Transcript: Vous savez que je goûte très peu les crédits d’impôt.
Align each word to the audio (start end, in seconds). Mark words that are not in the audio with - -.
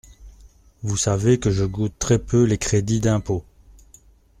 Vous 0.81 0.97
savez 0.97 1.39
que 1.39 1.51
je 1.51 1.63
goûte 1.63 1.93
très 1.99 2.17
peu 2.17 2.41
les 2.41 2.57
crédits 2.57 3.01
d’impôt. 3.01 3.45